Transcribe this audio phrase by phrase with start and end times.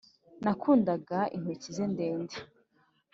[0.43, 2.35] nakundaga intoki ze ndende